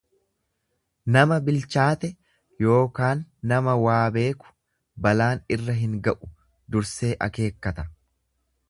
[1.17, 2.09] Nama bilchaate
[2.69, 4.51] yookaan nama waa beeku
[5.07, 6.33] balaan irra hin ga'u
[6.77, 7.89] dursee akeekkata.